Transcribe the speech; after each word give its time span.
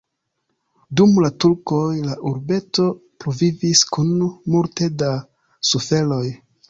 Dum 1.01 1.11
la 1.25 1.29
turkoj 1.43 1.83
la 2.07 2.15
urbeto 2.31 2.85
pluvivis 3.25 3.85
kun 3.93 4.11
multe 4.55 4.89
da 5.03 5.13
suferoj. 5.75 6.25